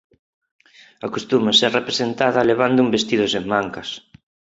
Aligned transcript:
Acostuma 1.07 1.53
ser 1.59 1.71
representada 1.79 2.47
levando 2.49 2.83
un 2.85 2.89
vestido 2.95 3.25
sen 3.33 3.43
mangas. 3.53 3.89